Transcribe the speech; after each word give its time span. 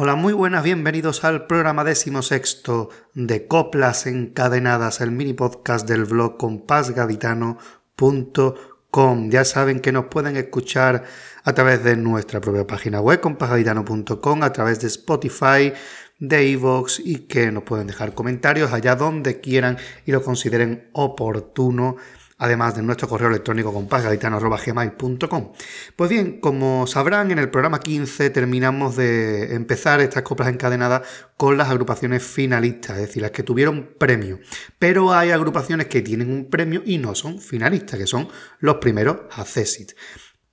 Hola, 0.00 0.14
muy 0.14 0.32
buenas, 0.32 0.62
bienvenidos 0.62 1.24
al 1.24 1.48
programa 1.48 1.84
sexto 2.22 2.88
de 3.14 3.48
Coplas 3.48 4.06
Encadenadas, 4.06 5.00
el 5.00 5.10
mini 5.10 5.32
podcast 5.32 5.88
del 5.88 6.04
blog 6.04 6.36
compasgaditano.com. 6.36 9.30
Ya 9.30 9.44
saben 9.44 9.80
que 9.80 9.90
nos 9.90 10.04
pueden 10.04 10.36
escuchar 10.36 11.02
a 11.42 11.52
través 11.52 11.82
de 11.82 11.96
nuestra 11.96 12.40
propia 12.40 12.64
página 12.64 13.00
web, 13.00 13.18
compasgaditano.com, 13.18 14.44
a 14.44 14.52
través 14.52 14.78
de 14.78 14.86
Spotify, 14.86 15.72
de 16.20 16.48
iVoox 16.50 17.00
y 17.00 17.26
que 17.26 17.50
nos 17.50 17.64
pueden 17.64 17.88
dejar 17.88 18.14
comentarios 18.14 18.72
allá 18.72 18.94
donde 18.94 19.40
quieran 19.40 19.78
y 20.06 20.12
lo 20.12 20.22
consideren 20.22 20.90
oportuno 20.92 21.96
además 22.38 22.76
de 22.76 22.82
nuestro 22.82 23.08
correo 23.08 23.28
electrónico 23.28 23.72
compasgaditano.gmail.com. 23.72 25.52
Pues 25.96 26.10
bien, 26.10 26.40
como 26.40 26.86
sabrán, 26.86 27.30
en 27.30 27.38
el 27.38 27.50
programa 27.50 27.80
15 27.80 28.30
terminamos 28.30 28.96
de 28.96 29.54
empezar 29.54 30.00
estas 30.00 30.22
coplas 30.22 30.48
encadenadas 30.48 31.02
con 31.36 31.58
las 31.58 31.68
agrupaciones 31.68 32.22
finalistas, 32.22 32.96
es 32.96 33.08
decir, 33.08 33.22
las 33.22 33.32
que 33.32 33.42
tuvieron 33.42 33.90
premio. 33.98 34.38
Pero 34.78 35.12
hay 35.12 35.30
agrupaciones 35.30 35.88
que 35.88 36.00
tienen 36.00 36.30
un 36.30 36.48
premio 36.48 36.82
y 36.84 36.98
no 36.98 37.14
son 37.14 37.40
finalistas, 37.40 37.98
que 37.98 38.06
son 38.06 38.28
los 38.60 38.76
primeros 38.76 39.18
Accessit. 39.32 39.92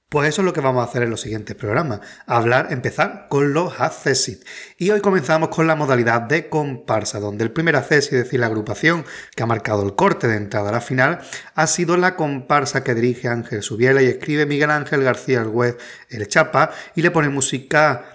Pues 0.10 0.30
eso 0.30 0.42
es 0.42 0.46
lo 0.46 0.54
que 0.54 0.62
vamos 0.62 0.86
a 0.86 0.90
hacer 0.90 1.02
en 1.02 1.10
los 1.10 1.22
siguientes 1.22 1.56
programas, 1.56 2.00
hablar, 2.28 2.68
empezar 2.70 3.26
con 3.28 3.54
los 3.54 3.80
accessit. 3.80 4.46
Y 4.78 4.92
hoy 4.92 5.02
comenzamos 5.02 5.50
con 5.50 5.66
la 5.66 5.76
modalidad 5.76 6.22
de 6.22 6.48
comparsa, 6.48 7.20
donde 7.20 7.44
el 7.44 7.52
primer 7.52 7.76
accessit, 7.76 8.14
es 8.14 8.24
decir, 8.26 8.40
la 8.40 8.46
agrupación 8.46 9.04
que 9.36 9.42
ha 9.42 9.48
marcado 9.48 9.84
el 9.84 9.96
corte 9.96 10.28
de 10.28 10.38
entrada 10.38 10.70
a 10.70 10.74
la 10.74 10.82
final, 10.82 11.20
ha 11.56 11.68
sido 11.68 11.98
la 11.98 12.16
comparsa 12.16 12.84
que 12.84 12.94
dirige 12.94 13.28
Ángel 13.28 13.64
Subiela 13.64 14.04
y 14.04 14.06
escribe 14.06 14.46
Miguel 14.46 14.70
Ángel 14.70 15.02
García 15.02 15.42
el 15.42 15.76
El 16.10 16.28
Chapa 16.28 16.72
y 16.96 17.02
le 17.02 17.10
pone 17.10 17.30
música 17.30 18.06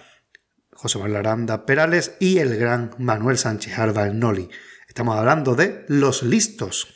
José 0.73 0.99
Manuel 0.99 1.17
Aranda 1.17 1.67
Perales 1.67 2.13
y 2.21 2.39
el 2.39 2.57
gran 2.57 2.93
Manuel 2.99 3.37
Sánchez 3.37 3.79
Alba 3.79 4.07
el 4.07 4.19
Noli. 4.19 4.49
Estamos 4.89 5.19
hablando 5.19 5.55
de 5.55 5.85
Los 5.89 6.23
Listos. 6.23 6.95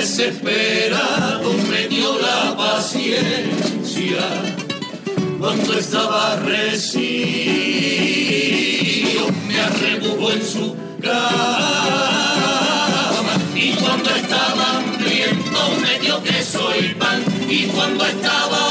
Desesperado 0.00 1.52
me 1.68 1.86
dio 1.88 2.18
la 2.20 2.56
paciencia. 2.56 4.24
Cuando 5.38 5.74
estaba 5.78 6.36
recién 6.36 6.98
me 9.46 9.60
arrebujó 9.60 10.32
en 10.32 10.44
su 10.44 10.74
cama. 11.02 11.16
Y 13.54 13.72
cuando 13.72 14.10
estaba 14.10 14.78
hambriento 14.78 15.60
me 15.82 15.98
dio 16.00 16.22
queso 16.22 16.70
y 16.80 16.94
pan. 16.94 17.22
Y 17.48 17.64
cuando 17.66 18.06
estaba 18.06 18.69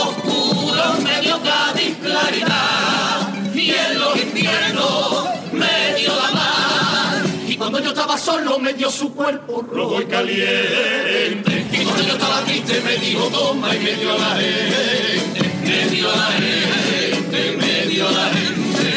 estaba 8.10 8.18
solo 8.18 8.58
me 8.60 8.74
dio 8.74 8.90
su 8.90 9.14
cuerpo 9.14 9.62
rojo 9.62 10.02
y 10.02 10.06
caliente 10.06 11.68
cuando 11.84 12.02
yo 12.04 12.14
estaba 12.14 12.42
triste 12.42 12.82
me 12.82 12.98
dijo 12.98 13.28
toma 13.28 13.76
y 13.76 13.80
me 13.80 13.94
dio 13.94 14.18
la 14.18 14.36
gente, 14.36 15.52
me 15.64 15.90
dio 15.90 16.08
la 16.08 16.26
gente, 16.26 17.58
me 17.58 17.88
dio 17.88 18.10
la 18.10 18.30
gente. 18.30 18.96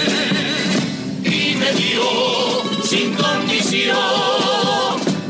Y 1.29 1.55
me 1.57 1.73
dio 1.73 2.03
sin 2.85 3.15
condición 3.15 3.97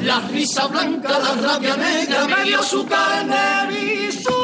la 0.05 0.21
risa 0.33 0.67
blanca, 0.69 1.19
la 1.19 1.35
rabia 1.35 1.77
negra, 1.77 2.27
me 2.27 2.45
dio 2.45 2.63
su 2.63 2.87
carne 2.87 4.07
y 4.09 4.13
su 4.13 4.42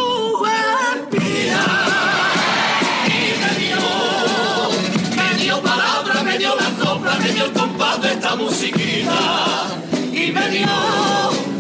el 7.49 7.53
compás 7.53 8.03
de 8.03 8.13
esta 8.13 8.37
musiquita. 8.37 9.69
Y 10.13 10.33
me 10.33 10.49
dio 10.51 10.67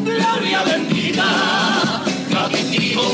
gloria 0.05 0.63
bendita 0.65 1.69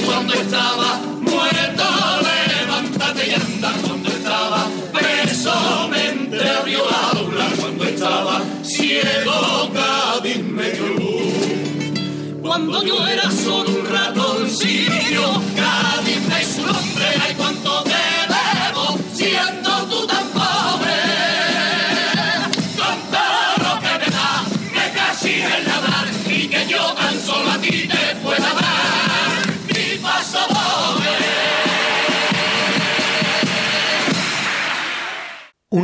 cuando 0.07 0.35
estaba 0.35 1.01
muerto, 1.21 1.85
levántate 2.23 3.29
y 3.29 3.35
anda 3.35 3.73
cuando 3.87 4.09
estaba 4.09 4.67
preso, 4.93 5.89
me 5.91 6.49
abrió 6.51 6.79
la 6.91 7.19
dobla 7.19 7.47
cuando 7.61 7.85
estaba 7.85 8.43
ciego, 8.63 9.71
Cádiz 9.75 10.43
me 10.45 10.71
dio 10.71 10.87
luz. 10.89 12.41
Cuando 12.41 12.83
yo 12.85 13.07
era 13.07 13.31
solo 13.31 13.71
un 13.71 13.87
ratoncillo, 13.87 15.43
Cádiz 15.57 16.21
me 16.29 16.45
su 16.45 16.63
nombre, 16.67 17.04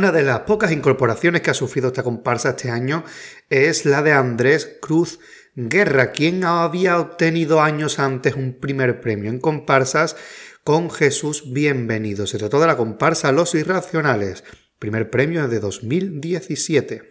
Una 0.01 0.11
de 0.11 0.23
las 0.23 0.39
pocas 0.39 0.71
incorporaciones 0.71 1.41
que 1.41 1.51
ha 1.51 1.53
sufrido 1.53 1.89
esta 1.89 2.01
comparsa 2.01 2.49
este 2.49 2.71
año 2.71 3.03
es 3.51 3.85
la 3.85 4.01
de 4.01 4.11
Andrés 4.11 4.77
Cruz 4.81 5.19
Guerra, 5.53 6.11
quien 6.11 6.43
había 6.43 6.99
obtenido 6.99 7.61
años 7.61 7.99
antes 7.99 8.33
un 8.33 8.59
primer 8.59 8.99
premio 8.99 9.29
en 9.29 9.37
comparsas 9.37 10.15
con 10.63 10.89
Jesús 10.89 11.53
Bienvenido. 11.53 12.25
Se 12.25 12.39
trató 12.39 12.59
de 12.59 12.65
la 12.65 12.77
comparsa 12.77 13.31
Los 13.31 13.53
Irracionales, 13.53 14.43
primer 14.79 15.11
premio 15.11 15.47
de 15.47 15.59
2017. 15.59 17.03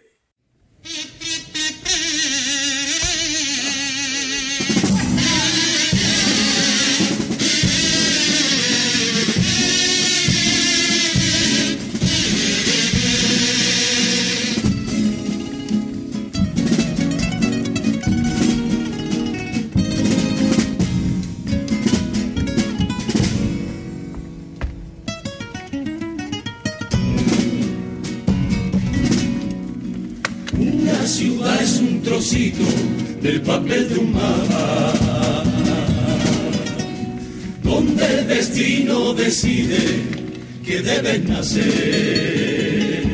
Que 41.03 41.09
debes 41.09 41.29
nacer. 41.29 43.05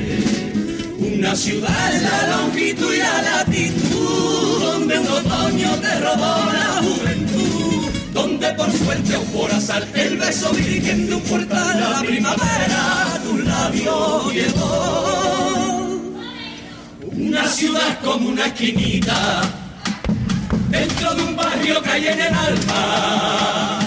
Una 0.99 1.37
ciudad 1.37 1.95
en 1.95 2.03
la 2.03 2.37
longitud 2.37 2.93
y 2.93 2.99
la 2.99 3.23
latitud, 3.23 4.61
donde 4.61 4.99
un 4.99 5.09
otoño 5.09 5.71
te 5.81 6.01
robó 6.01 6.53
la 6.53 6.83
juventud, 6.83 7.91
donde 8.13 8.53
por 8.55 8.73
suerte 8.73 9.17
o 9.17 9.23
por 9.25 9.51
azar 9.51 9.87
el 9.95 10.17
beso 10.17 10.51
virgen 10.53 11.07
de 11.07 11.15
un 11.15 11.23
portal 11.23 11.83
a 11.83 11.91
la 11.91 12.01
primavera 12.01 13.21
tu 13.25 13.39
labio 13.39 14.31
llegó 14.31 15.87
una 17.13 17.49
ciudad 17.49 18.01
como 18.05 18.29
una 18.29 18.47
esquinita, 18.47 19.43
dentro 20.71 21.15
de 21.15 21.23
un 21.23 21.37
barrio 21.37 21.83
que 21.83 21.91
hay 21.91 22.07
en 22.09 22.21
el 22.21 22.35
alma. 22.35 23.86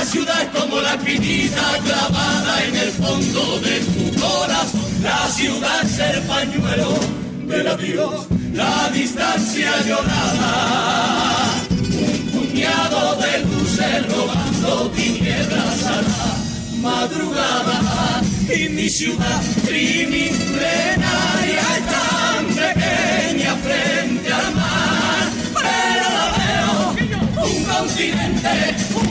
Una 0.00 0.08
ciudad 0.08 0.50
como 0.58 0.80
la 0.80 0.94
espinita 0.94 1.78
clavada 1.84 2.64
en 2.64 2.74
el 2.74 2.90
fondo 2.92 3.60
de 3.60 3.80
tu 3.80 4.18
corazón. 4.18 5.02
La 5.02 5.28
ciudad 5.28 5.84
es 5.84 5.98
el 5.98 6.22
pañuelo 6.22 6.98
del 7.46 7.68
adiós, 7.68 8.26
la 8.54 8.88
distancia 8.94 9.70
llorada. 9.86 11.50
Un 11.68 12.30
puñado 12.32 13.16
de 13.16 13.40
luces 13.44 14.16
robando 14.16 14.90
tinieblas 14.96 15.84
a 15.84 16.00
la 16.00 16.80
madrugada 16.80 18.22
y 18.56 18.70
mi 18.70 18.88
ciudad 18.88 19.42
plenaria 19.66 21.60
es 21.76 21.86
tan 21.92 22.46
pequeña 22.46 23.54
frente 23.56 24.32
al 24.32 24.54
mar, 24.54 25.28
pero 25.52 26.08
la 26.16 26.26
veo 26.38 27.48
un 27.50 27.64
continente, 27.64 29.09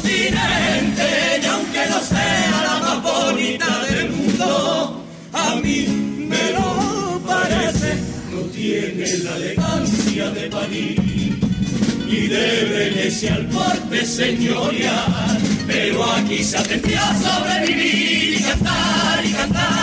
continente, 0.00 1.40
y 1.42 1.46
aunque 1.46 1.86
no 1.88 2.00
sea 2.00 2.62
la 2.62 2.78
más 2.80 3.02
bonita 3.02 3.84
del 3.84 4.10
mundo, 4.10 5.04
a 5.32 5.54
mí 5.56 6.26
me 6.28 6.52
lo 6.52 7.20
parece, 7.26 7.98
no 8.30 8.40
tiene 8.52 9.06
la 9.24 9.36
elegancia 9.36 10.30
de 10.30 10.48
París 10.48 11.00
y 12.06 12.26
de 12.26 12.64
Venecia 12.64 13.34
al 13.34 13.46
porte 13.46 14.06
señorial, 14.06 15.38
pero 15.66 16.04
aquí 16.12 16.42
se 16.42 16.58
atendía 16.58 17.10
a 17.10 17.18
sobrevivir 17.18 18.34
y 18.38 18.42
cantar 18.42 19.24
y 19.24 19.32
cantar. 19.32 19.79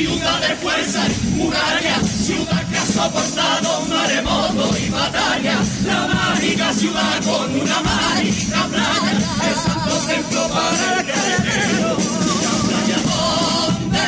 Ciudad 0.00 0.40
de 0.40 0.56
fuerza 0.56 1.02
y 1.06 1.26
muralla, 1.36 2.00
ciudad 2.00 2.66
que 2.70 2.78
ha 2.78 2.86
soportado 2.86 3.82
maremoto 3.82 4.74
y 4.78 4.88
batalla, 4.88 5.58
la 5.84 6.06
mágica 6.06 6.72
ciudad 6.72 7.22
con 7.22 7.60
una 7.60 7.80
mágica 7.82 8.66
playa, 8.68 9.18
el 9.46 9.54
santo 9.56 9.94
templo 10.06 10.48
para 10.48 11.00
el 11.00 11.06
carretero, 11.06 11.98
la 12.40 12.54
playa 12.66 12.98
donde 13.60 13.98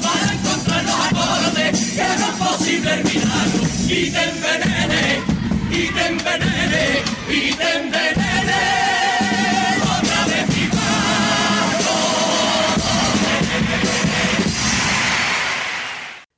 para 0.00 0.32
encontrar 0.32 0.84
los 0.84 0.94
acordes 1.06 1.80
que 1.96 2.06
no 2.20 2.26
es 2.26 2.48
posible 2.48 2.94
el 2.94 3.00
y 3.90 4.10
te 4.12 4.22
envenene, 4.22 5.22
y 5.72 5.88
te 5.88 6.06
envenene, 6.06 7.02
y 7.28 7.52
te 7.52 7.78
envenene. 7.78 8.21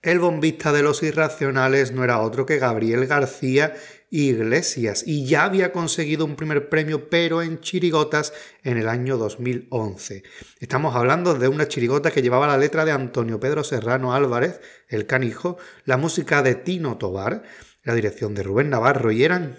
El 0.05 0.19
bombista 0.19 0.71
de 0.71 0.83
los 0.83 1.03
irracionales 1.03 1.93
no 1.93 2.05
era 2.05 2.21
otro 2.21 2.45
que 2.45 2.59
Gabriel 2.59 3.07
García 3.07 3.75
Iglesias 4.11 5.03
y 5.07 5.25
ya 5.25 5.45
había 5.45 5.73
conseguido 5.73 6.27
un 6.27 6.37
primer 6.37 6.69
premio 6.69 7.09
pero 7.09 7.41
en 7.41 7.61
chirigotas 7.61 8.35
en 8.65 8.77
el 8.77 8.91
año 8.91 9.17
2011. 9.17 10.23
Estamos 10.61 10.95
hablando 10.95 11.33
de 11.33 11.49
una 11.49 11.69
chirigota 11.69 12.11
que 12.11 12.21
llevaba 12.21 12.47
la 12.47 12.59
letra 12.59 12.85
de 12.85 12.93
Antonio 12.93 13.41
Pedro 13.41 13.65
Serrano 13.65 14.13
Álvarez, 14.13 14.61
el 14.89 15.07
canijo, 15.07 15.57
la 15.87 15.97
música 15.97 16.43
de 16.43 16.55
Tino 16.55 16.99
Tobar, 16.99 17.43
la 17.83 17.95
dirección 17.95 18.35
de 18.35 18.43
Rubén 18.43 18.69
Navarro 18.69 19.11
y 19.11 19.25
eran 19.25 19.57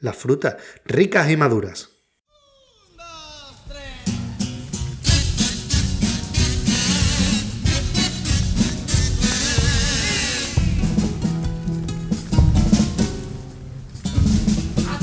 las 0.00 0.16
frutas 0.16 0.56
ricas 0.86 1.30
y 1.30 1.36
maduras. 1.36 1.91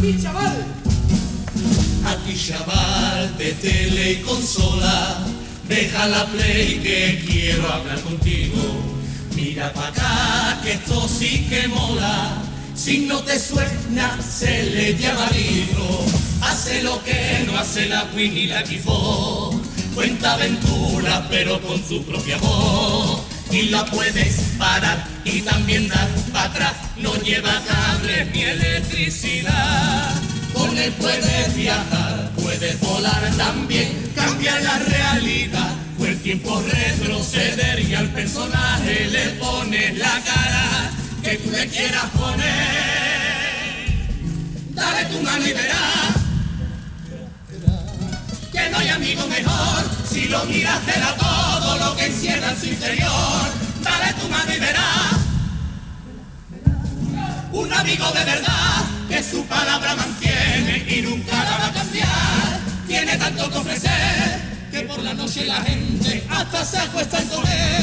Ti, 0.01 0.15
chaval. 0.21 0.57
A 2.05 2.15
ti, 2.23 2.35
chaval, 2.35 3.37
de 3.37 3.51
tele 3.53 4.11
y 4.13 4.15
consola. 4.21 5.25
Deja 5.67 6.07
la 6.07 6.25
play 6.25 6.79
que 6.81 7.23
quiero 7.27 7.71
hablar 7.71 7.99
contigo. 8.01 8.61
Mira 9.35 9.71
pa' 9.73 9.87
acá 9.87 10.59
que 10.63 10.73
esto 10.73 11.07
sí 11.07 11.45
que 11.49 11.67
mola. 11.67 12.41
Si 12.75 12.99
no 12.99 13.19
te 13.23 13.39
suena, 13.39 14.17
se 14.21 14.63
le 14.63 14.95
llama 14.97 15.29
libro. 15.31 16.05
Hace 16.41 16.81
lo 16.81 17.03
que 17.03 17.43
no 17.45 17.57
hace 17.57 17.87
la 17.87 18.09
Queen 18.11 18.33
ni 18.33 18.47
la 18.47 18.63
Kifo. 18.63 19.59
Cuenta 19.93 20.33
aventura, 20.33 21.27
pero 21.29 21.61
con 21.61 21.83
su 21.85 22.03
propia 22.03 22.37
voz 22.37 23.28
y 23.51 23.63
la 23.69 23.85
puedes 23.85 24.41
parar 24.57 25.05
y 25.23 25.41
también 25.41 25.87
dar 25.87 26.07
para 26.31 26.45
atrás. 26.45 26.73
No 26.97 27.13
lleva 27.15 27.61
cables 27.67 28.31
ni 28.31 28.43
electricidad. 28.43 30.13
Con 30.53 30.77
él 30.77 30.91
puedes 30.93 31.55
viajar, 31.55 32.31
puedes 32.35 32.79
volar 32.79 33.31
también, 33.37 34.11
cambiar 34.15 34.61
la 34.61 34.79
realidad. 34.79 35.75
O 35.99 36.05
el 36.05 36.19
tiempo 36.21 36.61
retroceder 36.61 37.79
y 37.79 37.93
al 37.93 38.09
personaje 38.09 39.07
le 39.09 39.29
pones 39.31 39.97
la 39.97 40.21
cara 40.23 40.91
que 41.23 41.35
tú 41.37 41.51
le 41.51 41.67
quieras 41.67 42.05
poner. 42.17 42.49
Dale 44.73 45.05
tu 45.05 45.21
mano 45.21 45.45
y 45.45 45.53
verás 45.53 46.18
no 48.71 48.77
hay 48.77 48.89
amigo 48.89 49.27
mejor 49.27 49.83
si 50.09 50.25
lo 50.27 50.45
miras 50.45 50.79
te 50.85 50.99
da 50.99 51.15
todo 51.15 51.77
lo 51.77 51.95
que 51.95 52.05
encierra 52.05 52.51
en 52.51 52.59
su 52.59 52.65
interior. 52.67 53.41
Dale 53.81 54.13
tu 54.13 54.27
mano 54.29 54.53
y 54.53 54.59
verás 54.59 55.19
un 57.51 57.73
amigo 57.73 58.11
de 58.11 58.23
verdad 58.25 58.85
que 59.07 59.23
su 59.23 59.45
palabra 59.45 59.95
mantiene 59.95 60.85
y 60.87 61.01
nunca 61.01 61.35
la 61.35 61.57
va 61.57 61.67
a 61.67 61.73
cambiar. 61.73 62.59
Tiene 62.87 63.17
tanto 63.17 63.49
que 63.49 63.57
ofrecer 63.57 64.41
que 64.71 64.81
por 64.81 64.99
la 64.99 65.13
noche 65.13 65.45
la 65.45 65.61
gente 65.61 66.23
hasta 66.29 66.65
se 66.65 66.77
acuesta 66.77 67.19
en 67.19 67.27
comer. 67.27 67.78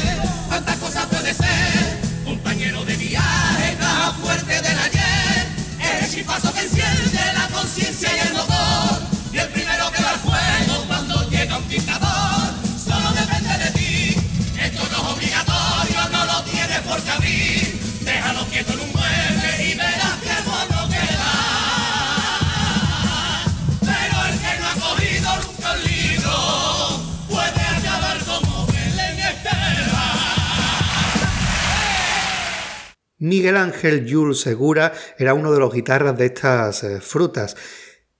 Miguel 33.27 33.57
Ángel 33.57 34.07
Jules 34.09 34.39
Segura 34.39 34.93
era 35.17 35.33
uno 35.33 35.51
de 35.51 35.59
los 35.59 35.73
guitarras 35.73 36.17
de 36.17 36.27
estas 36.27 36.83
eh, 36.83 37.01
frutas 37.01 37.55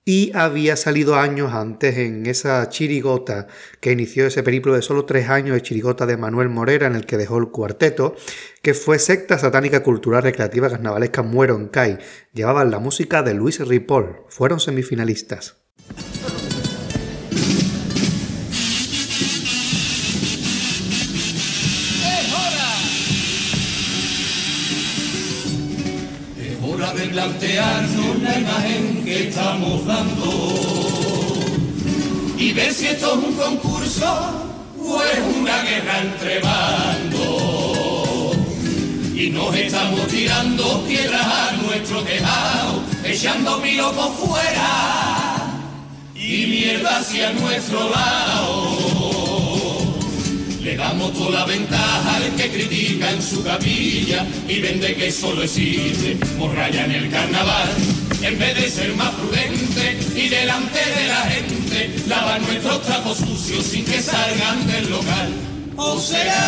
y 0.03 0.31
había 0.35 0.77
salido 0.77 1.15
años 1.15 1.53
antes 1.53 1.97
en 1.97 2.25
esa 2.27 2.69
chirigota 2.69 3.47
que 3.81 3.91
inició 3.91 4.27
ese 4.27 4.41
periplo 4.41 4.73
de 4.73 4.81
solo 4.81 5.05
tres 5.05 5.27
años 5.29 5.53
de 5.53 5.61
chirigota 5.61 6.05
de 6.05 6.15
Manuel 6.15 6.47
Morera 6.47 6.87
en 6.87 6.95
el 6.95 7.05
que 7.05 7.17
dejó 7.17 7.37
el 7.39 7.49
cuarteto, 7.49 8.15
que 8.61 8.73
fue 8.73 8.99
secta 8.99 9.37
satánica 9.37 9.83
cultural 9.83 10.23
recreativa 10.23 10.69
carnavalesca 10.69 11.23
Muero 11.23 11.57
en 11.57 11.67
Kai. 11.67 11.97
Llevaban 12.33 12.71
la 12.71 12.79
música 12.79 13.21
de 13.21 13.33
Luis 13.33 13.59
Ripoll, 13.59 14.23
fueron 14.29 14.61
semifinalistas. 14.61 15.66
Plantearnos 27.27 28.21
la 28.21 28.39
imagen 28.39 29.03
que 29.03 29.27
estamos 29.27 29.85
dando 29.85 30.53
y 32.37 32.53
ver 32.53 32.73
si 32.73 32.87
esto 32.87 33.13
es 33.13 33.25
un 33.25 33.33
concurso 33.33 34.55
o 34.79 35.01
es 35.01 35.19
una 35.37 35.61
guerra 35.63 35.99
entre 36.03 36.39
bandos. 36.39 38.37
Y 39.13 39.29
nos 39.31 39.55
estamos 39.55 40.07
tirando 40.07 40.83
piedras 40.85 41.25
a 41.25 41.51
nuestro 41.63 42.01
tejado, 42.03 42.81
echando 43.03 43.61
loco 43.75 44.09
fuera 44.11 45.47
y 46.15 46.45
mierda 46.47 46.99
hacia 46.99 47.33
nuestro 47.33 47.89
lado. 47.89 48.86
Damos 50.77 51.11
toda 51.13 51.39
la 51.39 51.45
ventaja 51.45 52.17
al 52.17 52.35
que 52.35 52.51
critica 52.51 53.09
en 53.09 53.19
su 53.19 53.43
capilla 53.43 54.23
y 54.47 54.59
vende 54.59 54.93
que 54.95 55.11
solo 55.11 55.41
existe 55.41 56.19
morralla 56.37 56.85
en 56.85 56.91
el 56.91 57.09
carnaval. 57.09 57.69
En 58.21 58.37
vez 58.37 58.55
de 58.55 58.69
ser 58.69 58.93
más 58.93 59.09
prudente 59.15 59.97
y 60.15 60.29
delante 60.29 60.77
de 60.77 61.07
la 61.07 61.21
gente, 61.31 61.95
lava 62.07 62.37
nuestros 62.37 62.83
trapos 62.83 63.17
sucios 63.17 63.65
sin 63.65 63.85
que 63.85 63.99
salgan 63.99 64.67
del 64.67 64.91
local. 64.91 65.33
O 65.77 65.99
será 65.99 66.45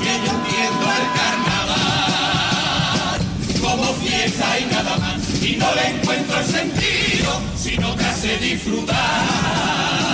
que 0.00 0.06
yo 0.06 0.30
entiendo 0.30 0.86
el 0.86 1.10
carnaval 1.18 3.18
como 3.60 3.92
fiesta 3.94 4.60
y 4.60 4.66
nada 4.72 4.96
más 4.98 5.18
y 5.42 5.56
no 5.56 5.74
le 5.74 5.88
encuentro 5.88 6.38
el 6.38 6.46
sentido 6.46 7.42
si 7.60 7.76
no 7.78 7.96
te 7.96 8.04
hace 8.04 8.38
disfrutar. 8.38 10.05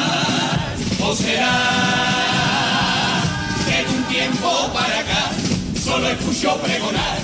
¿O 1.12 1.14
será 1.14 1.60
que 3.66 3.84
de 3.84 3.94
un 3.98 4.04
tiempo 4.04 4.48
para 4.72 5.00
acá 5.00 5.30
solo 5.84 6.08
escucho 6.08 6.56
pregonar 6.56 7.18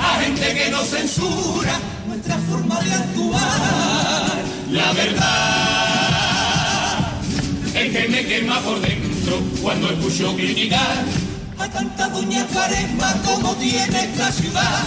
a 0.00 0.20
gente 0.20 0.54
que 0.54 0.70
no 0.70 0.80
censura 0.84 1.80
nuestra 2.06 2.38
forma 2.38 2.80
de 2.82 2.94
actuar? 2.94 4.44
La 4.70 4.92
verdad 4.92 5.42
que 7.72 8.08
me 8.10 8.24
quema 8.26 8.60
por 8.60 8.80
dentro 8.80 9.42
cuando 9.60 9.90
escucho 9.90 10.36
criticar 10.36 11.02
a 11.58 11.66
tanta 11.66 12.08
doña 12.10 12.46
Caresma 12.46 13.12
como 13.24 13.56
tiene 13.56 14.04
esta 14.04 14.30
ciudad. 14.30 14.84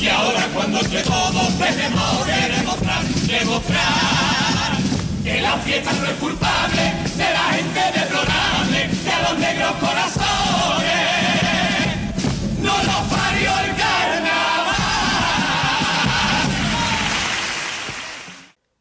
Y 0.00 0.08
ahora 0.08 0.48
cuando 0.54 0.80
entre 0.80 1.02
todos 1.02 1.58
tenemos 1.58 2.24
que 2.24 2.56
demostrar, 2.56 3.04
demostrar 3.04 4.47
que 5.28 5.42
la 5.42 5.58
fiesta 5.58 5.92
no 5.92 6.06
es 6.06 6.12
culpable 6.12 6.82
de 7.16 7.28
la 7.36 7.44
gente 7.52 7.80
deplorable, 8.00 8.78
de 8.88 9.16
los 9.24 9.38
negros 9.38 9.72
corazones. 9.72 10.88
No 12.62 12.72
parió 13.10 13.50
el 13.64 13.76
carnaval. 13.76 14.76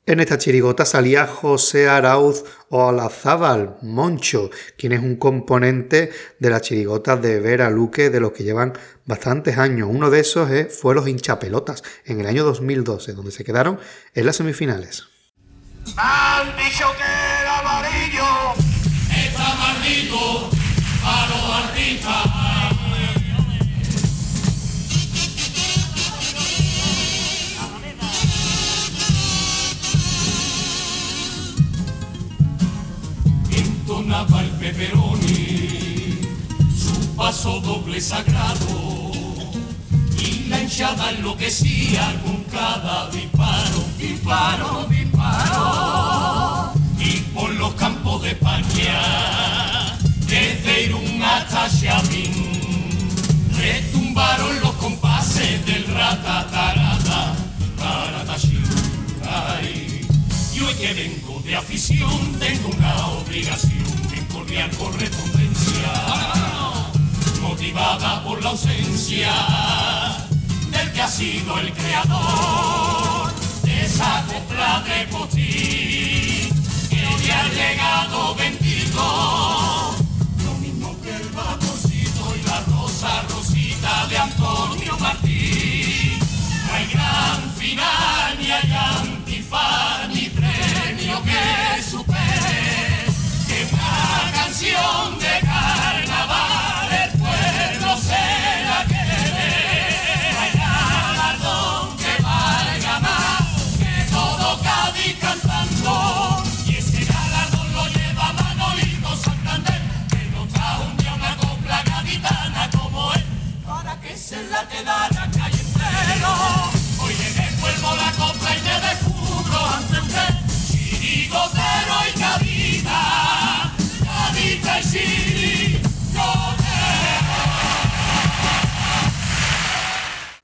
En 0.06 0.22
esta 0.22 0.38
chirigota 0.38 0.86
salía 0.86 1.28
José 1.28 1.90
Arauz 1.90 2.46
o 2.70 2.88
Alazábal 2.88 3.76
Moncho, 3.82 4.50
quien 4.78 4.94
es 4.94 5.02
un 5.02 5.18
componente 5.18 6.12
de 6.40 6.50
la 6.50 6.62
chirigota 6.62 7.18
de 7.18 7.42
Vera 7.42 7.70
Luque 7.70 8.10
de 8.10 8.22
los 8.22 8.32
que 8.32 8.46
llevan 8.46 8.72
bastantes 9.06 9.58
años. 9.58 9.90
Uno 9.92 10.10
de 10.10 10.22
esos 10.22 10.50
fue 10.70 10.96
Los 10.96 11.10
hinchapelotas 11.10 11.84
en 12.06 12.22
el 12.22 12.28
año 12.28 12.46
2012, 12.46 13.12
donde 13.14 13.32
se 13.32 13.44
quedaron 13.44 13.80
en 14.14 14.26
las 14.26 14.38
semifinales. 14.38 15.17
Han 15.96 16.56
dicho 16.58 16.86
que 16.98 17.42
el 17.42 17.48
amarillo 17.48 18.54
está 19.10 19.56
maldito 19.56 20.50
a 21.04 21.28
los 21.30 21.44
artistas. 21.64 22.38
Entonaba 33.50 34.42
el 34.42 34.50
peperoni, 34.52 36.20
su 36.78 37.16
paso 37.16 37.62
doble 37.62 38.02
sagrado 38.02 39.12
y 40.20 40.48
la 40.50 40.62
hinchada 40.62 41.12
enloquecía 41.12 42.22
con 42.24 42.44
cada 42.46 43.10
disparo, 43.10 43.84
disparo, 43.98 44.86
disparo. 44.90 45.07
Y 47.00 47.12
por 47.34 47.54
los 47.56 47.74
campos 47.74 48.22
de 48.24 48.30
España, 48.32 49.98
desde 50.28 50.84
Irún 50.86 51.22
hasta 51.22 51.70
Xavín, 51.70 53.10
retumbaron 53.58 54.60
los 54.62 54.74
compases 54.74 55.66
del 55.66 55.86
ratatarata, 55.86 57.34
ay. 59.30 60.02
Y 60.54 60.60
hoy 60.60 60.74
que 60.76 60.94
vengo 60.94 61.42
de 61.42 61.56
afición, 61.56 62.40
tengo 62.40 62.70
una 62.70 63.08
obligación 63.08 63.86
en 64.16 64.26
cordial 64.26 64.70
correspondencia 64.72 65.92
motivada 67.42 68.24
por 68.24 68.44
la 68.44 68.50
ausencia 68.50 69.32
del 70.72 70.92
que 70.92 71.02
ha 71.02 71.08
sido 71.08 71.60
el 71.60 71.72
creador 71.74 73.07
esa 73.98 74.24
copla 74.28 74.84
de 74.86 75.08
potín 75.08 76.50
que 76.90 77.00
hoy 77.08 77.30
ha 77.32 77.48
llegado 77.50 78.36
bendito. 78.36 79.96
Lo 80.46 80.54
mismo 80.62 80.96
que 81.02 81.16
el 81.16 81.30
vaporcito 81.30 82.36
y 82.36 82.48
la 82.48 82.60
rosa 82.72 83.24
rosita 83.30 84.06
de 84.08 84.18
Antonio 84.20 84.98
Martín. 85.00 86.20
No 86.68 86.74
hay 86.76 86.88
gran 86.94 87.52
final, 87.58 88.38
ni 88.40 88.52
hay 88.52 88.72
antifaz, 88.72 90.10
ni 90.10 90.30
premio 90.30 91.24
que 91.24 91.82
supere 91.82 93.06
que 93.48 93.68
una 93.74 94.32
canción 94.32 95.18
de 95.18 95.47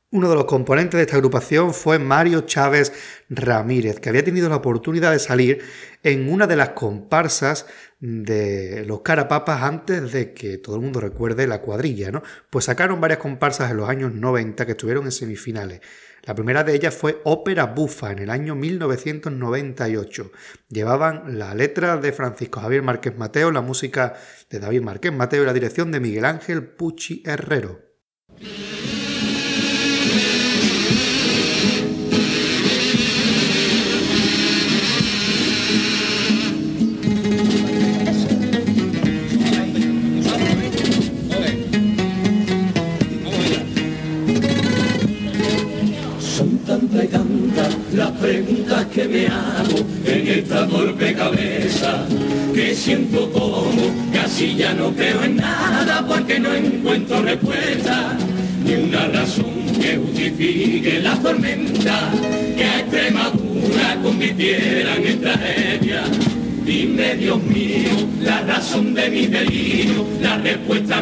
Uno 0.09 0.29
de 0.29 0.35
los 0.35 0.45
componentes 0.45 0.97
de 0.97 1.01
esta 1.03 1.15
agrupación 1.17 1.73
fue 1.73 1.99
Mario 1.99 2.41
Chávez 2.41 2.93
Ramírez, 3.29 3.99
que 3.99 4.09
había 4.09 4.23
tenido 4.23 4.47
la 4.47 4.57
oportunidad 4.57 5.11
de 5.11 5.19
salir 5.19 5.63
en 6.03 6.31
una 6.31 6.47
de 6.47 6.55
las 6.55 6.69
comparsas 6.69 7.65
de 8.05 8.83
los 8.85 8.99
Carapapas 8.99 9.63
antes 9.63 10.11
de 10.11 10.33
que 10.33 10.57
todo 10.57 10.75
el 10.75 10.81
mundo 10.81 10.99
recuerde 10.99 11.47
la 11.47 11.61
cuadrilla, 11.61 12.11
¿no? 12.11 12.21
Pues 12.49 12.65
sacaron 12.65 12.99
varias 12.99 13.19
comparsas 13.19 13.71
en 13.71 13.77
los 13.77 13.87
años 13.87 14.13
90 14.13 14.65
que 14.65 14.73
estuvieron 14.73 15.05
en 15.05 15.13
semifinales. 15.13 15.79
La 16.23 16.35
primera 16.35 16.65
de 16.65 16.75
ellas 16.75 16.93
fue 16.93 17.21
Ópera 17.23 17.67
Bufa 17.67 18.11
en 18.11 18.19
el 18.19 18.29
año 18.29 18.55
1998. 18.55 20.31
Llevaban 20.67 21.39
la 21.39 21.55
letra 21.55 21.95
de 21.95 22.11
Francisco 22.11 22.59
Javier 22.59 22.81
Márquez 22.81 23.17
Mateo, 23.17 23.51
la 23.51 23.61
música 23.61 24.15
de 24.49 24.59
David 24.59 24.81
Márquez 24.81 25.13
Mateo 25.13 25.43
y 25.43 25.45
la 25.45 25.53
dirección 25.53 25.89
de 25.93 26.01
Miguel 26.01 26.25
Ángel 26.25 26.61
Pucci 26.61 27.23
Herrero. 27.25 27.92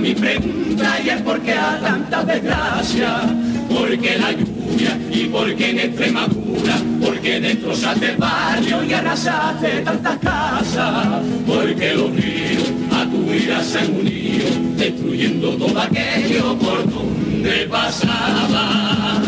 Mi 0.01 0.15
pregunta 0.15 0.97
el 0.97 1.23
por 1.23 1.39
qué 1.41 1.53
a 1.53 1.79
tanta 1.79 2.23
desgracia. 2.23 3.21
Porque 3.69 4.17
la 4.17 4.31
lluvia 4.31 4.97
y 5.11 5.25
porque 5.25 5.69
en 5.69 5.79
Extremadura, 5.79 6.75
porque 7.01 7.39
destrozaste 7.39 8.11
el 8.11 8.17
barrio 8.17 8.83
y 8.83 8.93
arrasaste 8.93 9.81
tantas 9.81 10.17
casas. 10.17 11.21
Porque 11.45 11.93
los 11.93 12.11
ríos 12.15 12.71
a 12.91 13.05
tu 13.05 13.23
vida 13.25 13.63
se 13.63 13.79
han 13.79 13.95
unido, 13.95 14.47
destruyendo 14.75 15.51
todo 15.51 15.79
aquello 15.79 16.57
por 16.57 16.89
donde 16.91 17.67
pasaba. 17.69 19.21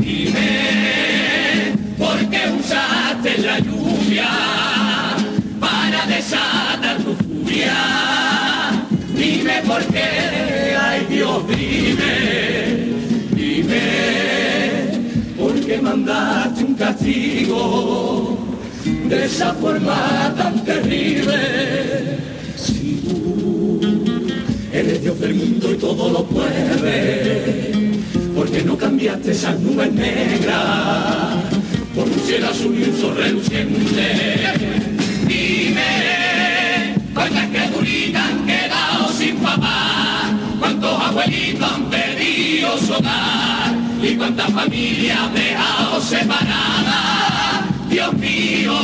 Dime, 0.00 1.05
por 9.76 9.84
qué, 9.92 10.74
ay 10.80 11.06
Dios, 11.10 11.46
dime, 11.48 12.14
dime, 13.32 13.82
por 15.36 15.52
qué 15.60 15.78
mandaste 15.82 16.64
un 16.64 16.74
castigo 16.74 18.38
de 18.84 19.24
esa 19.26 19.52
forma 19.52 20.34
tan 20.34 20.64
terrible. 20.64 21.36
Si 22.56 23.02
tú 23.06 23.78
eres 24.72 25.02
Dios 25.02 25.20
del 25.20 25.34
mundo 25.34 25.70
y 25.70 25.74
todo 25.74 26.08
lo 26.10 26.24
puedes, 26.24 27.76
¿por 28.34 28.50
qué 28.50 28.62
no 28.62 28.78
cambiaste 28.78 29.32
esas 29.32 29.60
nubes 29.60 29.92
negras 29.92 31.55
cuántas 44.26 44.52
familias 44.52 45.32
dejado 45.34 46.00
separadas. 46.00 47.88
Dios 47.88 48.12
mío, 48.14 48.74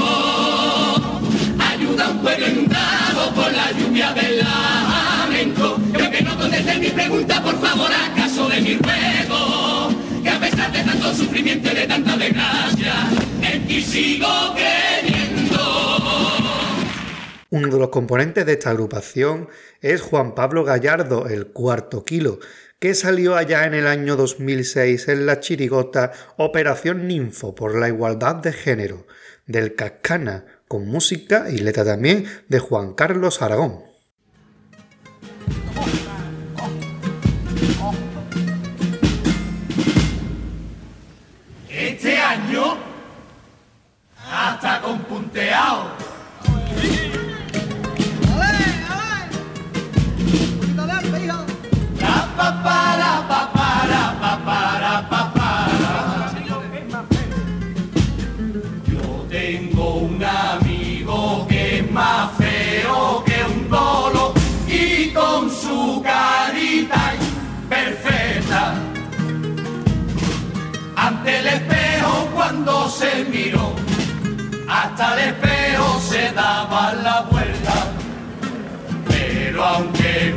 saluda 1.59 2.11
un 2.11 2.19
pueblo 2.19 2.47
inundado 2.47 3.35
por 3.35 3.53
la 3.53 3.73
lluvia 3.73 4.13
del 4.13 4.39
lamento. 4.39 5.81
Que 5.93 6.03
aunque 6.03 6.23
no 6.23 6.39
conteste 6.39 6.79
mi 6.79 6.91
pregunta, 6.91 7.43
por 7.43 7.61
favor, 7.61 7.91
acaso 7.93 8.49
de 8.49 8.61
mi 8.61 8.77
ruego. 8.77 9.89
Que 10.23 10.31
a 10.31 10.39
pesar 10.39 10.71
de 10.71 10.85
tanto 10.85 11.13
sufrimiento 11.13 11.73
y 11.73 11.75
de 11.75 11.87
tanta 11.89 12.17
desgracia, 12.17 12.95
en 13.41 13.67
ti 13.67 13.83
sigo 13.83 14.55
creyendo. 14.55 15.59
Uno 17.51 17.69
de 17.69 17.79
los 17.81 17.89
componentes 17.89 18.47
de 18.47 18.53
esta 18.53 18.71
agrupación 18.71 19.49
es 19.81 20.03
Juan 20.03 20.37
Pablo 20.37 20.63
Gallardo, 20.63 21.27
el 21.27 21.49
cuarto 21.49 22.05
kilo, 22.05 22.39
que 22.83 22.97
salió 22.97 23.37
allá 23.37 23.65
en 23.65 23.75
el 23.75 23.87
año 23.87 24.17
2006 24.17 25.07
en 25.07 25.25
la 25.25 25.39
chirigota 25.39 26.11
Operación 26.37 27.07
Ninfo 27.07 27.55
por 27.55 27.79
la 27.79 27.87
igualdad 27.87 28.35
de 28.35 28.53
género, 28.53 29.07
del 29.47 29.77
Cascana, 29.77 30.47
con 30.67 30.89
música 30.89 31.49
y 31.49 31.59
letra 31.59 31.85
también 31.85 32.27
de 32.49 32.59
Juan 32.59 32.95
Carlos 32.95 33.41
Aragón. 33.41 33.85
Este 41.71 42.17
año, 42.17 42.79
hasta 44.29 44.81
con 44.81 44.99
punteado. 45.05 46.02
Daba 76.35 76.93
la 76.95 77.21
vuelta. 77.31 77.75
Pero 79.09 79.65
aunque 79.65 80.29
es 80.29 80.35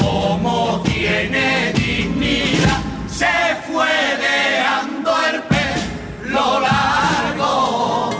como 0.00 0.82
tiene 0.84 1.72
dignidad, 1.74 2.80
se 3.08 3.26
fue 3.66 3.88
dejando 4.20 5.10
el 5.32 5.42
pelo 5.42 6.60
largo. 6.60 8.10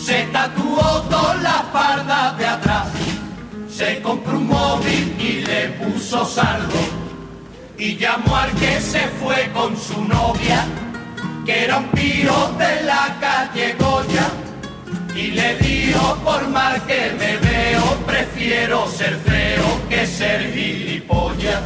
Se 0.00 0.24
tatuó 0.32 1.02
todas 1.10 1.42
las 1.42 1.62
pardas 1.72 2.38
de 2.38 2.46
atrás, 2.46 2.88
se 3.70 4.00
compró 4.02 4.38
un 4.38 4.48
móvil 4.48 5.16
y 5.18 5.40
le 5.46 5.68
puso 5.70 6.24
saldo. 6.24 6.80
Y 7.78 7.96
llamó 7.96 8.36
al 8.36 8.50
que 8.52 8.80
se 8.80 9.08
fue 9.20 9.50
con 9.52 9.76
su 9.76 10.04
novia, 10.04 10.64
que 11.44 11.64
era 11.64 11.78
un 11.78 11.88
piro 11.88 12.52
de 12.58 12.82
la 12.84 13.16
calle 13.20 13.74
Goya. 13.78 14.41
Y 15.14 15.30
le 15.32 15.56
dijo, 15.56 16.16
por 16.24 16.48
mal 16.48 16.80
que 16.86 17.12
me 17.18 17.36
veo, 17.36 17.82
prefiero 18.06 18.86
ser 18.88 19.16
feo 19.16 19.80
que 19.88 20.06
ser 20.06 20.52
gilipollas. 20.52 21.60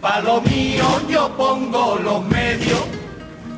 Pa' 0.00 0.20
lo 0.20 0.40
mío 0.42 0.84
yo 1.08 1.28
pongo 1.36 1.98
los 2.02 2.24
medios, 2.26 2.84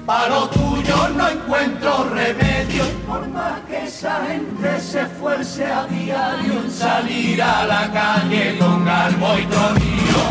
pa' 0.06 0.28
lo 0.28 0.48
tuyo 0.48 1.08
no 1.16 1.28
encuentro 1.28 2.08
remedio. 2.12 2.84
Por 3.06 3.28
más 3.28 3.60
que 3.68 3.84
esa 3.84 4.24
gente 4.26 4.80
se 4.80 5.02
esfuerce 5.02 5.64
a 5.66 5.84
diario 5.86 6.52
en 6.64 6.70
salir 6.70 7.42
a 7.42 7.66
la 7.66 7.92
calle 7.92 8.56
con 8.58 8.84
galvo 8.84 9.38
y 9.38 9.46
tronillo. 9.46 10.22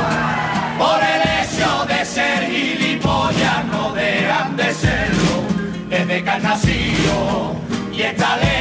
Por 0.77 0.99
el 1.13 1.21
hecho 1.37 1.85
de 1.85 2.05
ser 2.05 2.45
gilipollas 2.49 3.65
no 3.71 3.93
dejan 3.93 4.55
de 4.57 4.73
serlo 4.73 5.35
desde 5.89 6.23
que 6.23 6.29
han 6.29 6.43
nacido. 6.43 7.55
Y 7.93 8.01
esta 8.01 8.35
letra 8.37 8.54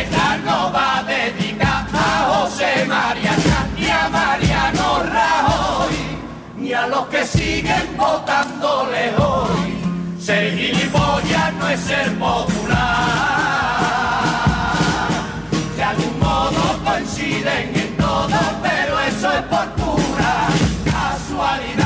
los 6.89 7.07
que 7.09 7.25
siguen 7.25 7.97
votándole 7.97 9.15
hoy. 9.17 9.79
Ser 10.19 10.53
gilipollas 10.57 11.55
no 11.55 11.69
es 11.69 11.81
ser 11.81 12.13
popular. 12.19 12.75
De 15.77 15.83
algún 15.83 16.19
modo 16.19 16.81
coinciden 16.85 17.75
en 17.75 17.97
todo, 17.97 18.39
pero 18.63 19.01
eso 19.01 19.33
es 19.33 19.43
por 19.43 19.69
pura 19.75 20.49
casualidad. 20.85 21.85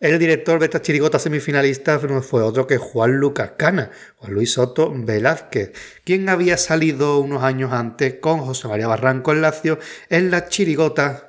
El 0.00 0.18
director 0.18 0.60
de 0.60 0.66
esta 0.66 0.80
chirigota 0.80 1.18
semifinalista 1.18 1.98
no 2.08 2.22
fue 2.22 2.42
otro 2.42 2.66
que 2.66 2.78
Juan 2.78 3.16
Lucas 3.16 3.52
Cana, 3.56 3.90
Juan 4.16 4.32
Luis 4.32 4.52
Soto 4.52 4.92
Velázquez, 4.94 5.72
quien 6.04 6.28
había 6.28 6.56
salido 6.56 7.18
unos 7.18 7.42
años 7.42 7.72
antes 7.72 8.14
con 8.20 8.38
José 8.38 8.68
María 8.68 8.86
Barranco 8.86 9.32
en 9.32 9.42
Lacio 9.42 9.78
en 10.08 10.30
la 10.30 10.48
chirigota 10.48 11.27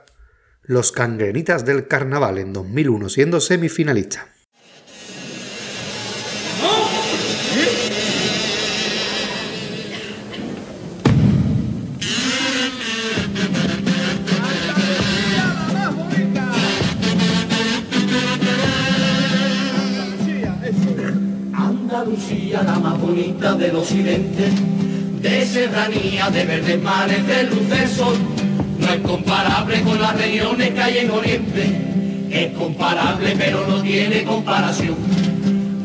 Los 0.69 0.91
Cangrenitas 0.91 1.65
del 1.65 1.87
Carnaval 1.87 2.37
en 2.37 2.53
2001, 2.53 3.09
siendo 3.09 3.41
semifinalista. 3.41 4.27
Andalucía, 21.51 22.61
la 22.61 22.77
más 22.77 23.01
bonita 23.01 23.55
del 23.55 23.75
occidente, 23.75 24.51
de 25.19 25.45
serranía, 25.47 26.29
de 26.29 26.45
verdes 26.45 26.83
mares, 26.83 27.25
de 27.25 27.43
luz 27.45 27.69
del 27.69 27.87
sol, 27.89 28.15
es 28.93 29.01
comparable 29.01 29.81
con 29.81 30.01
las 30.01 30.15
regiones 30.17 30.71
que 30.71 30.81
hay 30.81 30.97
en 30.99 31.11
Oriente, 31.11 32.27
es 32.31 32.51
comparable 32.57 33.35
pero 33.37 33.65
no 33.67 33.81
tiene 33.81 34.23
comparación. 34.23 34.95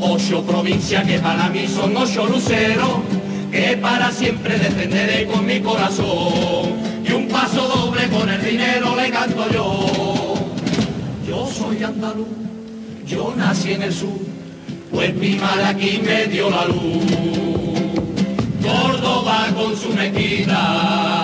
Ocho 0.00 0.42
provincias 0.42 1.04
que 1.06 1.18
para 1.18 1.48
mí 1.48 1.66
son 1.66 1.96
ocho 1.96 2.26
luceros, 2.26 3.00
que 3.50 3.78
para 3.80 4.10
siempre 4.10 4.58
defenderé 4.58 5.26
con 5.26 5.46
mi 5.46 5.60
corazón, 5.60 6.72
y 7.06 7.12
un 7.12 7.28
paso 7.28 7.68
doble 7.68 8.08
con 8.08 8.28
el 8.28 8.42
dinero 8.42 8.96
le 8.96 9.10
canto 9.10 9.50
yo. 9.50 10.34
Yo 11.26 11.46
soy 11.46 11.82
andaluz, 11.82 12.28
yo 13.06 13.34
nací 13.36 13.72
en 13.72 13.82
el 13.82 13.92
sur, 13.92 14.18
pues 14.90 15.14
mi 15.14 15.36
madre 15.36 15.64
aquí 15.64 16.00
me 16.04 16.26
dio 16.26 16.50
la 16.50 16.66
luz. 16.66 17.04
Córdoba 18.62 19.48
con 19.54 19.76
su 19.76 19.90
mezquita, 19.90 21.23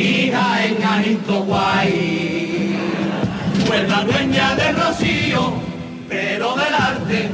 hija 0.00 0.64
en 0.64 0.82
Anito 0.82 1.44
Guay. 1.44 2.76
Pues 3.66 3.88
la 3.88 4.04
dueña 4.04 4.54
del 4.56 4.76
rocío, 4.76 5.52
pero 6.08 6.54
del 6.56 6.74
arte, 6.74 7.28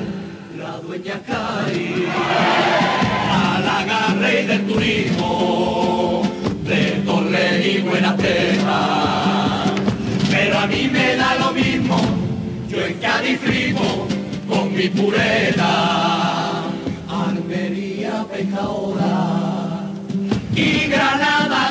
la 0.59 0.79
dueña 0.79 1.21
cae. 1.27 2.07
Al 3.31 3.69
agarre 3.69 4.43
y 4.43 4.47
del 4.47 4.67
turismo, 4.67 6.23
de 6.65 7.03
Torre 7.07 7.69
y 7.69 7.79
Buenas 7.83 8.17
Tejas. 8.17 9.73
Pero 10.31 10.59
a 10.59 10.67
mí 10.67 10.91
me 10.93 11.17
da 11.17 11.37
lo 11.37 11.53
mismo, 11.53 11.97
yo 12.69 12.85
en 12.85 12.95
Cádiz 12.99 13.41
flipo 13.41 14.07
con 14.49 14.75
mi 14.75 14.89
pureza. 14.89 16.65
Almería 17.09 18.25
pecadora 18.31 19.47
y 20.55 20.89
Granada 20.89 21.66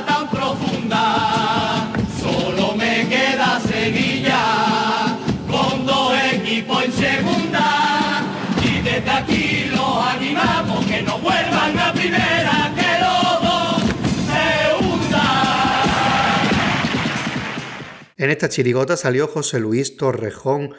En 18.25 18.31
esta 18.31 18.49
chirigota 18.49 18.97
salió 18.97 19.27
José 19.27 19.59
Luis 19.59 19.97
Torrejón 19.97 20.73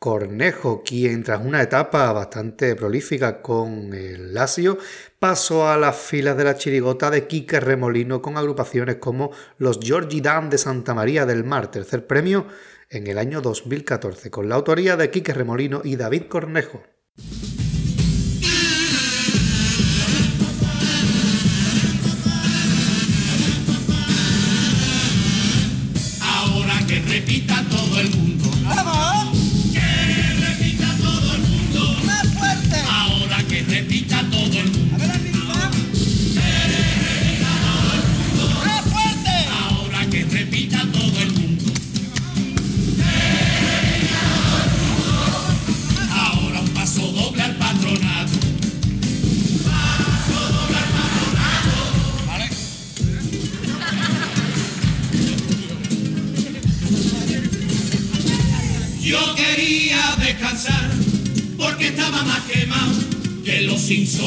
Cornejo, 0.00 0.82
quien 0.82 1.22
tras 1.22 1.46
una 1.46 1.62
etapa 1.62 2.12
bastante 2.12 2.74
prolífica 2.74 3.40
con 3.40 3.94
el 3.94 4.34
Lazio, 4.34 4.78
pasó 5.20 5.68
a 5.68 5.76
las 5.76 5.96
filas 5.96 6.36
de 6.36 6.42
la 6.42 6.56
chirigota 6.56 7.08
de 7.08 7.28
Quique 7.28 7.60
Remolino 7.60 8.20
con 8.20 8.36
agrupaciones 8.36 8.96
como 8.96 9.30
los 9.58 9.78
Georgie 9.80 10.20
Dan 10.20 10.50
de 10.50 10.58
Santa 10.58 10.92
María 10.92 11.24
del 11.24 11.44
Mar, 11.44 11.70
tercer 11.70 12.04
premio 12.04 12.48
en 12.90 13.06
el 13.06 13.18
año 13.18 13.42
2014, 13.42 14.32
con 14.32 14.48
la 14.48 14.56
autoría 14.56 14.96
de 14.96 15.08
Quique 15.10 15.32
Remolino 15.32 15.82
y 15.84 15.94
David 15.94 16.24
Cornejo. 16.24 16.82
Negrita 27.28 27.57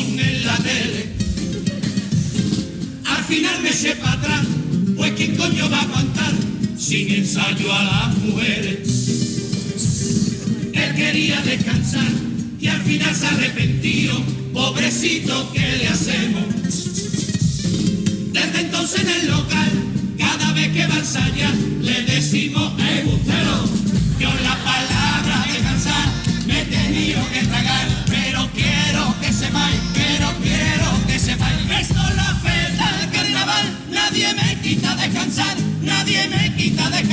en 0.02 0.46
la 0.46 0.58
tele. 0.58 1.06
Al 3.06 3.24
final 3.24 3.62
me 3.62 3.70
eché 3.70 3.96
para 3.96 4.14
atrás, 4.14 4.46
pues 4.98 5.12
¿quién 5.14 5.36
coño 5.36 5.70
va 5.70 5.78
a 5.78 5.82
aguantar 5.84 6.34
sin 6.78 7.10
ensayo 7.12 7.74
a 7.74 7.84
las 7.84 8.18
mujeres? 8.18 8.80
Él 10.74 10.96
quería 10.96 11.42
descansar 11.42 12.08
y 12.60 12.68
al 12.68 12.82
final 12.82 13.16
se 13.16 13.28
arrepentió, 13.28 14.14
pobrecito, 14.54 15.52
¿qué 15.54 15.78
le 15.78 15.88
hacemos? 15.88 16.46
Desde 18.34 18.62
entonces 18.62 19.02
en 19.02 19.10
el 19.10 19.28
local, 19.28 19.72
cada 20.18 20.54
vez 20.54 20.70
que 20.70 20.88
va 20.88 20.96
a 20.96 21.00
ensayar, 21.00 21.54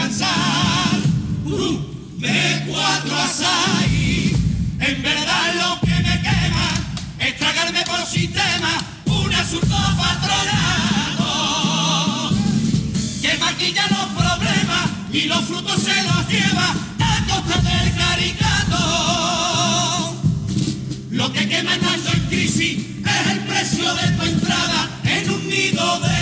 descansar. 0.09 0.99
Uh, 1.45 1.79
de 2.19 2.65
cuatro 2.67 3.17
a 3.17 3.29
seis, 3.29 4.33
en 4.81 5.03
verdad 5.03 5.55
lo 5.55 5.81
que 5.81 5.95
me 6.03 6.21
quema 6.21 6.69
es 7.21 7.37
tragarme 7.39 7.83
por 7.85 8.05
sistema 8.07 8.79
un 9.07 9.33
asunto 9.35 9.77
patronado 9.97 11.31
que 13.23 13.39
maquilla 13.39 13.87
los 13.89 14.07
problemas 14.17 14.91
y 15.13 15.23
los 15.23 15.45
frutos 15.45 15.81
se 15.83 16.03
los 16.03 16.29
lleva 16.29 16.75
a 17.01 17.25
costa 17.27 17.61
del 17.61 17.95
caricato. 17.95 18.83
Lo 21.11 21.33
que 21.33 21.49
quema 21.49 21.75
estando 21.75 22.11
en 22.13 22.21
crisis 22.27 22.79
es 23.07 23.27
el 23.31 23.41
precio 23.41 23.95
de 23.95 24.09
tu 24.13 24.23
entrada 24.25 24.91
en 25.05 25.31
un 25.31 25.49
nido 25.49 26.01
de 26.01 26.18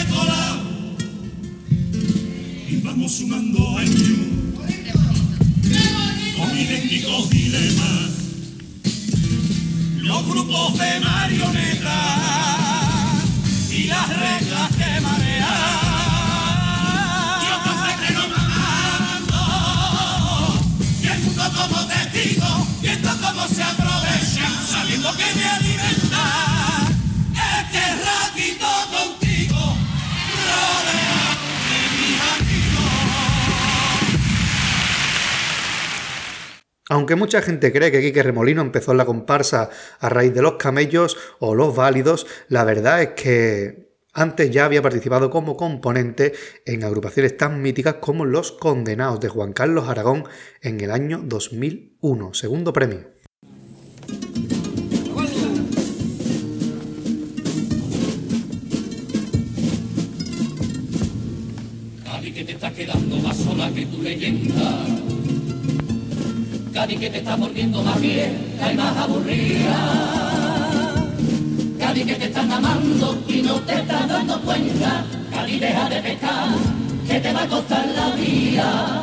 vamos 2.97 3.13
sumando 3.13 3.77
años 3.77 4.19
con 6.39 6.59
idénticos 6.59 7.29
dilemas. 7.29 8.11
Los 9.99 10.27
grupos 10.27 10.79
de 10.79 11.01
marionetas 11.01 11.93
y 13.71 13.85
las 13.85 14.09
reglas 14.09 14.71
que 14.77 15.01
mundo 21.23 21.43
como 21.59 21.87
testigo, 21.87 22.67
viendo 22.81 23.11
cómo 23.21 23.47
se 23.49 23.63
aprovechan, 23.63 24.53
sabiendo 24.67 25.13
que 25.17 25.35
me 25.35 25.45
alimenta. 25.45 26.25
Este 27.61 27.83
ratito 28.05 28.67
contigo, 28.91 29.16
Aunque 36.89 37.17
mucha 37.17 37.43
gente 37.43 37.73
cree 37.73 37.91
que 37.91 38.01
Quique 38.01 38.23
Remolino 38.23 38.63
empezó 38.63 38.93
en 38.93 38.99
la 38.99 39.05
comparsa 39.05 39.71
a 39.99 40.09
raíz 40.09 40.33
de 40.33 40.43
los 40.43 40.55
camellos 40.55 41.17
o 41.41 41.55
los 41.57 41.75
válidos, 41.75 42.27
la 42.49 42.63
verdad 42.63 43.03
es 43.03 43.09
que 43.11 43.87
antes 44.13 44.51
ya 44.51 44.65
había 44.65 44.83
participado 44.83 45.29
como 45.29 45.57
componente 45.57 46.33
en 46.65 46.85
agrupaciones 46.85 47.37
tan 47.37 47.61
míticas 47.61 47.95
como 47.95 48.25
Los 48.25 48.53
Condenados 48.53 49.21
de 49.21 49.29
Juan 49.29 49.53
Carlos 49.53 49.89
Aragón 49.89 50.25
en 50.63 50.81
el 50.81 50.93
año 50.93 51.23
2001, 51.25 52.35
segundo 52.35 52.73
premio. 52.73 53.17
Cádiz 66.77 67.01
que 67.01 67.09
te 67.09 67.19
está 67.19 67.37
volviendo 67.37 67.83
más 67.83 67.99
vieja 67.99 68.71
y 68.71 68.77
más 68.77 68.95
aburrida. 68.99 69.77
Cádiz 71.79 72.05
que 72.05 72.15
te 72.17 72.25
están 72.27 72.53
amando 72.53 73.19
y 73.27 73.41
no 73.41 73.55
te 73.61 73.77
estás 73.77 74.07
dando 74.07 74.39
cuenta. 74.43 75.07
Cádiz 75.31 75.59
deja 75.59 75.89
de 75.89 76.03
pescar, 76.03 76.49
que 77.09 77.19
te 77.19 77.33
va 77.33 77.43
a 77.45 77.49
costar 77.49 77.87
la 77.97 78.11
vida. 78.17 79.03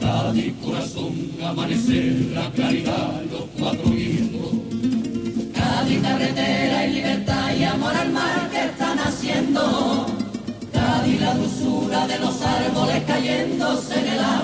Cádiz 0.00 0.54
corazón, 0.64 1.14
amanecer, 1.44 2.14
la 2.32 2.50
claridad, 2.52 3.20
los 3.30 3.44
cuatro 3.58 3.90
vientos. 3.90 4.52
Cádiz 5.52 6.00
carretera 6.00 6.86
y 6.86 6.92
libertad 6.94 7.54
y 7.54 7.64
amor 7.64 7.94
al 7.94 8.12
mar 8.12 8.48
que 8.50 8.64
están 8.64 8.98
haciendo. 8.98 10.06
Cádiz 10.72 11.20
la 11.20 11.34
dulzura 11.34 12.06
de 12.06 12.18
los 12.18 12.40
árboles 12.40 13.02
cayéndose 13.06 14.00
en 14.00 14.08
el 14.08 14.20
agua. 14.20 14.43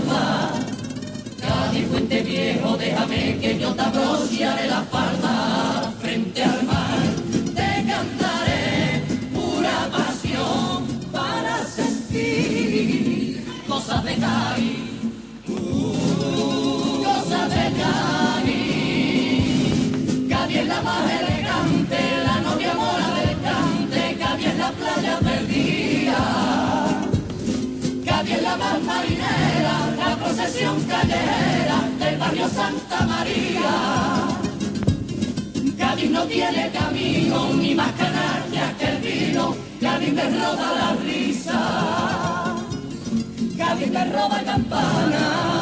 Puente 1.90 2.22
viejo, 2.22 2.76
déjame 2.76 3.38
que 3.40 3.59
yo 3.59 3.74
te 3.74 3.83
abrociaré 3.83 4.68
la 4.68 4.83
falda 4.83 5.92
frente 6.00 6.42
al 6.44 6.62
mar. 6.64 6.98
Te 7.55 7.85
cantaré 7.90 9.03
pura 9.35 9.88
pasión 9.90 10.87
para 11.11 11.64
sentir 11.64 13.44
cosas 13.66 14.05
de 14.05 14.14
Cádiz. 14.14 14.79
Uh, 15.48 17.03
cosas 17.03 17.50
de 17.50 17.72
Cádiz. 17.81 19.11
Cádiz 20.29 20.57
es 20.59 20.66
la 20.68 20.81
más 20.83 21.11
elegante, 21.20 21.98
la 22.24 22.40
novia 22.40 22.74
mora 22.74 23.09
del 23.18 23.37
cante, 23.42 24.16
Cádiz 24.16 24.46
es 24.46 24.57
la 24.59 24.70
playa 24.70 25.18
perdida. 25.18 26.20
Cádiz 28.07 28.35
es 28.37 28.42
la 28.42 28.57
más 28.57 28.83
marinera, 28.83 29.49
la 30.10 30.16
procesión 30.16 30.82
callejera 30.84 31.88
del 32.00 32.18
barrio 32.18 32.48
Santa 32.48 33.06
María. 33.06 33.72
Cádiz 35.78 36.10
no 36.10 36.24
tiene 36.24 36.70
camino, 36.70 37.54
ni 37.54 37.74
más 37.76 37.92
canallas 37.92 38.72
que 38.78 38.86
el 38.86 38.98
vino, 38.98 39.54
Cádiz 39.80 40.12
me 40.12 40.24
roba 40.24 40.68
la 40.80 40.96
risa. 41.04 41.60
Cádiz 43.56 43.90
me 43.90 44.04
roba 44.06 44.42
campana, 44.42 45.59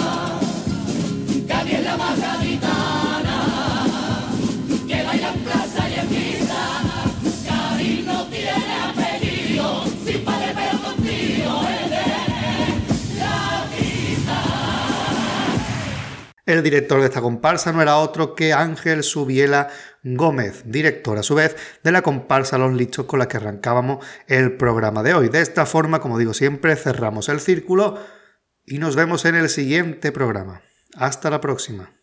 El 16.48 16.62
director 16.62 16.98
de 17.00 17.08
esta 17.08 17.20
comparsa 17.20 17.72
no 17.74 17.82
era 17.82 17.98
otro 17.98 18.34
que 18.34 18.54
Ángel 18.54 19.02
Subiela 19.02 19.68
Gómez, 20.02 20.62
director 20.64 21.18
a 21.18 21.22
su 21.22 21.34
vez 21.34 21.54
de 21.84 21.92
la 21.92 22.00
comparsa 22.00 22.56
Los 22.56 22.72
Lichos 22.72 23.04
con 23.04 23.18
la 23.18 23.28
que 23.28 23.36
arrancábamos 23.36 24.02
el 24.28 24.56
programa 24.56 25.02
de 25.02 25.12
hoy. 25.12 25.28
De 25.28 25.42
esta 25.42 25.66
forma, 25.66 26.00
como 26.00 26.16
digo 26.16 26.32
siempre, 26.32 26.74
cerramos 26.76 27.28
el 27.28 27.40
círculo 27.40 27.98
y 28.64 28.78
nos 28.78 28.96
vemos 28.96 29.26
en 29.26 29.34
el 29.34 29.50
siguiente 29.50 30.10
programa. 30.10 30.62
Hasta 30.96 31.28
la 31.28 31.42
próxima. 31.42 31.97